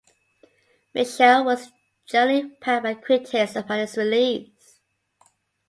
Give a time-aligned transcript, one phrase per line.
[0.95, 1.71] "Mitchell" was
[2.07, 4.79] generally panned by critics upon its release.